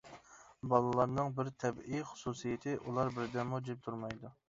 بالىلارنىڭ 0.71 1.29
بىر 1.41 1.53
تەبىئىي 1.65 2.03
خۇسۇسىيىتى، 2.09 2.77
ئۇلار 2.83 3.17
بىر 3.21 3.33
دەممۇ 3.39 3.65
جىم 3.71 3.83
تۇرمايدۇ. 3.89 4.39